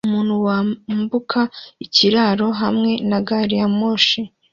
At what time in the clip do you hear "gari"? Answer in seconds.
3.27-3.55